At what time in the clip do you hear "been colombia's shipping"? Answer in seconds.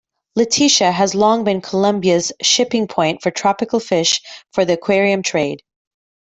1.43-2.87